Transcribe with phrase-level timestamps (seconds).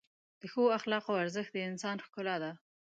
[0.39, 2.51] د ښو اخلاقو ارزښت د انسان ښکلا ده.